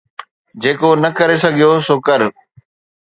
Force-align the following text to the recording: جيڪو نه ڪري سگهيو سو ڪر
جيڪو 0.61 0.89
نه 1.03 1.09
ڪري 1.17 1.35
سگهيو 1.43 1.73
سو 1.87 1.95
ڪر 2.07 2.21